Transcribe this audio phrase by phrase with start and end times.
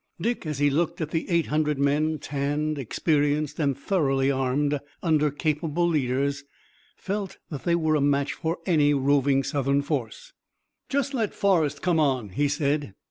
[0.19, 5.29] Dick, as he looked at the eight hundred men, tanned, experienced and thoroughly armed, under
[5.29, 6.43] capable leaders,
[6.97, 10.33] felt that they were a match for any roving Southern force.
[10.89, 12.95] "Just let Forrest come on," he said.